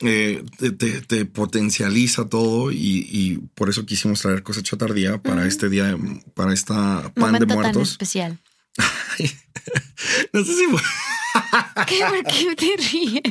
Eh, 0.02 0.44
te, 0.58 0.72
te- 0.72 1.02
te 1.02 1.26
potencializa 1.26 2.28
todo 2.28 2.72
y, 2.72 3.08
y 3.10 3.38
por 3.56 3.70
eso 3.70 3.86
quisimos 3.86 4.22
traer 4.22 4.44
cosecha 4.44 4.78
tardía 4.78 5.22
para 5.22 5.46
este 5.48 5.70
día, 5.70 5.98
para 6.34 6.54
esta 6.54 7.12
pan 7.14 7.32
Momento 7.34 7.46
de 7.46 7.48
tan 7.48 7.58
muertos. 7.62 7.92
especial. 7.92 8.40
No 10.34 10.44
sé 10.44 10.54
si 10.54 10.66
¿Qué? 11.88 12.00
¿Por 12.06 12.24
qué 12.26 12.56
te 12.56 12.84
ríes? 12.92 13.22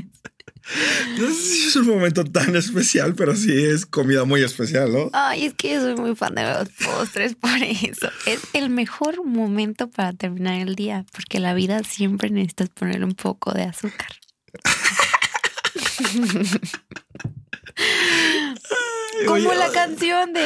no 1.19 1.29
sé 1.29 1.35
si 1.35 1.69
es 1.69 1.77
un 1.77 1.87
momento 1.89 2.25
tan 2.25 2.57
especial, 2.57 3.15
pero 3.15 3.37
sí 3.37 3.53
es 3.53 3.85
comida 3.85 4.25
muy 4.25 4.43
especial, 4.43 4.91
¿no? 4.93 5.11
Ay, 5.13 5.45
es 5.47 5.55
que 5.55 5.75
yo 5.75 5.81
soy 5.83 5.95
muy 5.95 6.17
fan 6.17 6.35
de 6.35 6.43
los 6.43 6.69
postres, 6.71 7.35
por 7.41 7.63
eso. 7.63 8.09
Es 8.27 8.41
el 8.55 8.71
mejor 8.71 9.25
momento 9.27 9.91
para 9.91 10.13
terminar 10.15 10.55
el 10.61 10.75
día, 10.75 11.05
porque 11.13 11.39
la 11.39 11.53
vida 11.55 11.83
siempre 11.85 12.31
necesitas 12.31 12.71
ponerle 12.71 13.05
un 13.05 13.15
poco 13.15 13.53
de 13.53 13.65
azúcar. 13.65 14.09
Como 19.27 19.53
la 19.55 19.71
canción 19.73 20.33
de. 20.33 20.45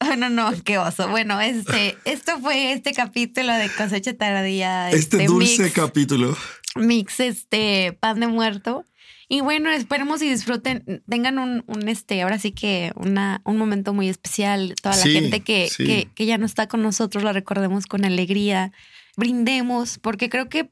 Oh, 0.00 0.16
no, 0.16 0.30
no, 0.30 0.52
qué 0.64 0.78
oso. 0.78 1.08
Bueno, 1.08 1.40
este, 1.40 1.96
esto 2.04 2.38
fue 2.40 2.72
este 2.72 2.92
capítulo 2.92 3.52
de 3.52 3.68
cosecha 3.70 4.14
tardía. 4.16 4.90
Este 4.90 5.26
dulce 5.26 5.64
mix, 5.64 5.74
capítulo. 5.74 6.36
mix, 6.76 7.20
este, 7.20 7.96
pan 7.98 8.20
de 8.20 8.28
muerto. 8.28 8.84
Y 9.30 9.40
bueno, 9.42 9.70
esperemos 9.70 10.22
y 10.22 10.30
disfruten, 10.30 11.02
tengan 11.06 11.38
un, 11.38 11.62
un 11.66 11.88
este, 11.88 12.22
ahora 12.22 12.38
sí 12.38 12.52
que 12.52 12.92
una, 12.94 13.42
un 13.44 13.58
momento 13.58 13.92
muy 13.92 14.08
especial. 14.08 14.74
Toda 14.80 14.96
la 14.96 15.02
Sí, 15.02 15.12
gente 15.12 15.40
que, 15.40 15.68
sí. 15.68 15.84
que, 15.84 16.08
que 16.14 16.24
ya 16.26 16.38
no 16.38 16.46
está 16.46 16.66
con 16.66 16.80
nosotros, 16.82 17.22
la 17.24 17.34
recordemos 17.34 17.84
con 17.86 18.06
alegría, 18.06 18.72
brindemos, 19.16 19.98
porque 19.98 20.30
creo 20.30 20.48
que 20.48 20.70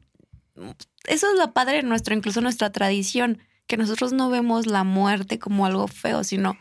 eso 1.05 1.31
es 1.31 1.39
lo 1.39 1.53
padre 1.53 1.77
de 1.79 1.83
nuestro, 1.83 2.15
incluso 2.15 2.41
nuestra 2.41 2.73
tradición, 2.73 3.43
que 3.67 3.77
nosotros 3.77 4.13
no 4.13 4.31
vemos 4.31 4.67
la 4.67 4.85
muerte 4.85 5.39
como 5.39 5.67
algo 5.67 5.89
feo, 5.89 6.25
sino 6.25 6.57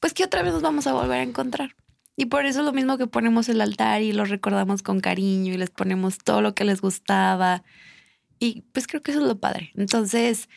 pues 0.00 0.14
que 0.14 0.24
otra 0.24 0.42
vez 0.42 0.52
nos 0.52 0.62
vamos 0.62 0.86
a 0.86 0.92
volver 0.92 1.20
a 1.20 1.22
encontrar. 1.22 1.76
Y 2.16 2.26
por 2.26 2.44
eso 2.44 2.60
es 2.60 2.66
lo 2.66 2.72
mismo 2.72 2.98
que 2.98 3.06
ponemos 3.06 3.48
el 3.48 3.60
altar 3.60 4.02
y 4.02 4.12
los 4.12 4.28
recordamos 4.28 4.82
con 4.82 5.00
cariño 5.00 5.54
y 5.54 5.56
les 5.56 5.70
ponemos 5.70 6.18
todo 6.18 6.42
lo 6.42 6.54
que 6.54 6.64
les 6.64 6.80
gustaba. 6.80 7.62
Y 8.38 8.64
pues 8.72 8.86
creo 8.86 9.02
que 9.02 9.12
eso 9.12 9.20
es 9.20 9.26
lo 9.26 9.38
padre. 9.38 9.72
Entonces, 9.74 10.48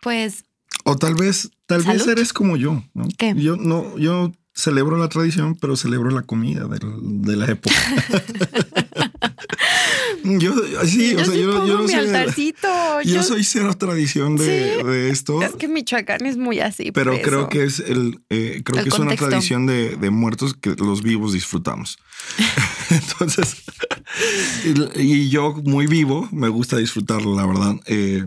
pues... 0.00 0.44
O 0.84 0.96
tal 0.96 1.14
vez, 1.14 1.50
tal 1.66 1.82
vez 1.82 2.06
eres 2.06 2.32
como 2.32 2.56
yo, 2.56 2.82
¿no? 2.94 3.06
¿Qué? 3.16 3.34
Yo 3.36 3.56
no, 3.56 3.96
yo 3.96 4.32
celebro 4.54 4.96
la 4.96 5.08
tradición, 5.08 5.54
pero 5.54 5.76
celebro 5.76 6.10
la 6.10 6.22
comida 6.22 6.66
de, 6.66 6.80
de 6.80 7.36
la 7.36 7.46
época. 7.46 7.76
yo 10.24 10.54
sí, 10.84 11.12
yo 11.12 11.20
o 11.20 11.24
sea, 11.24 11.34
sí 11.34 11.42
yo, 11.42 11.78
mi 11.82 11.88
soy, 11.88 11.94
altarcito. 11.94 12.68
yo 13.04 13.22
soy 13.22 13.44
cero 13.44 13.74
tradición 13.76 14.36
de, 14.36 14.76
Sí. 14.78 14.82
de 14.86 15.10
esto. 15.10 15.42
Es 15.42 15.52
que 15.56 15.68
Michoacán 15.68 16.24
es 16.26 16.36
muy 16.36 16.60
así. 16.60 16.92
Pero 16.92 17.20
creo 17.22 17.40
eso. 17.40 17.48
que 17.48 17.64
es 17.64 17.80
el, 17.80 18.20
eh, 18.30 18.62
creo 18.64 18.78
El 18.78 18.84
que 18.84 18.88
es 18.90 18.98
una 18.98 19.16
tradición 19.16 19.66
de, 19.66 19.96
de 19.96 20.10
muertos 20.10 20.54
que 20.54 20.70
los 20.76 21.02
vivos 21.02 21.32
disfrutamos. 21.32 21.98
Entonces, 22.90 23.56
y, 24.96 25.00
y 25.02 25.28
yo 25.30 25.54
muy 25.64 25.86
vivo, 25.86 26.28
me 26.32 26.48
gusta 26.48 26.76
disfrutarlo, 26.76 27.34
la 27.36 27.46
verdad. 27.46 27.74
Eh, 27.86 28.24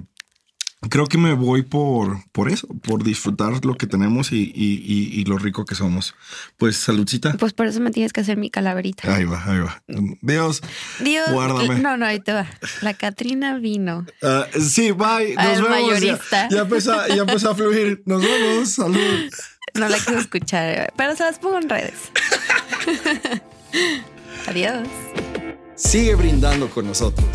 creo 0.89 1.07
que 1.07 1.17
me 1.17 1.33
voy 1.33 1.63
por, 1.63 2.19
por 2.31 2.49
eso, 2.51 2.67
por 2.67 3.03
disfrutar 3.03 3.65
lo 3.65 3.75
que 3.75 3.87
tenemos 3.87 4.31
y, 4.31 4.51
y- 4.55 4.81
y- 4.85 5.19
y 5.19 5.25
lo 5.25 5.37
rico 5.37 5.65
que 5.65 5.75
somos. 5.75 6.13
Pues 6.57 6.77
saludcita. 6.77 7.33
Pues 7.33 7.53
por 7.53 7.65
eso 7.67 7.79
me 7.79 7.91
tienes 7.91 8.13
que 8.13 8.21
hacer 8.21 8.37
mi 8.37 8.49
calaverita. 8.49 9.13
Ahí 9.15 9.25
va, 9.25 9.43
ahí 9.45 9.59
va. 9.59 9.81
Dios. 10.21 10.61
Dios, 10.99 11.29
Guárdame. 11.31 11.79
no, 11.79 11.97
no, 11.97 12.05
ahí 12.05 12.19
te 12.19 12.31
va. 12.33 12.47
La 12.81 12.93
Catrina 12.93 13.57
vino. 13.57 14.05
Ah, 14.21 14.45
sí, 14.59 14.91
bye. 14.91 15.33
Nos 15.35 15.45
Al 15.45 15.63
vemos. 15.63 15.69
Ya, 15.69 15.69
mayorista. 15.69 16.49
ya, 16.49 16.59
empezó, 16.61 17.07
ya 17.07 17.15
empezó 17.21 17.51
a 17.51 17.55
fluir. 17.55 18.03
Nos 18.05 18.21
vemos. 18.23 18.69
Salud. 18.69 19.29
No 19.73 19.89
la 19.89 19.97
quiero 19.97 20.19
escuchar, 20.19 20.93
pero 20.95 21.15
se 21.15 21.23
las 21.23 21.39
pongo 21.39 21.57
en 21.59 21.69
redes. 21.69 21.93
Adiós. 24.47 24.87
Sigue 25.75 26.15
brindando 26.15 26.69
con 26.69 26.87
nosotros. 26.87 27.27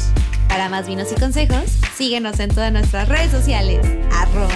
Para 0.52 0.68
más 0.68 0.87
vinos 0.87 1.11
y 1.11 1.14
consejos, 1.18 1.78
síguenos 1.97 2.38
en 2.38 2.50
todas 2.50 2.71
nuestras 2.71 3.09
redes 3.09 3.30
sociales. 3.30 3.80
Arroba. 4.12 4.52